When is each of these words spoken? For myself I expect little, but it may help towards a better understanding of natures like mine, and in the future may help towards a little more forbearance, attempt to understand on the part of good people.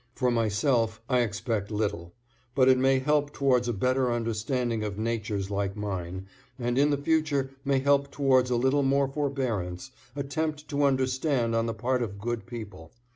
For 0.15 0.31
myself 0.31 0.99
I 1.07 1.19
expect 1.19 1.69
little, 1.69 2.15
but 2.55 2.67
it 2.67 2.79
may 2.79 2.97
help 2.97 3.31
towards 3.31 3.67
a 3.67 3.71
better 3.71 4.11
understanding 4.11 4.81
of 4.83 4.97
natures 4.97 5.51
like 5.51 5.75
mine, 5.77 6.25
and 6.57 6.79
in 6.79 6.89
the 6.89 6.97
future 6.97 7.51
may 7.63 7.77
help 7.77 8.09
towards 8.09 8.49
a 8.49 8.55
little 8.55 8.81
more 8.81 9.07
forbearance, 9.07 9.91
attempt 10.15 10.67
to 10.69 10.85
understand 10.85 11.53
on 11.55 11.67
the 11.67 11.75
part 11.75 12.01
of 12.01 12.17
good 12.17 12.47
people. 12.47 12.91